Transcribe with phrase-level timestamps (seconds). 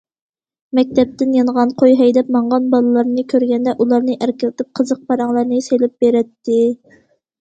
[0.77, 6.59] مەكتەپتىن يانغان، قوي ھەيدەپ ماڭغان بالىلارنى كۆرگەندە ئۇلارنى ئەركىلىتىپ قىزىق پاراڭلارنى سېلىپ بېرەتتى.